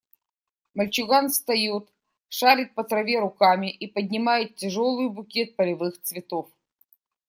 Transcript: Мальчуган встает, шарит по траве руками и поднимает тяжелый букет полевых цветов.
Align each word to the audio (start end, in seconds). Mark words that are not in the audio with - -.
Мальчуган 0.73 1.29
встает, 1.29 1.93
шарит 2.27 2.73
по 2.73 2.83
траве 2.83 3.19
руками 3.19 3.69
и 3.69 3.85
поднимает 3.85 4.55
тяжелый 4.55 5.09
букет 5.09 5.55
полевых 5.55 6.01
цветов. 6.01 6.49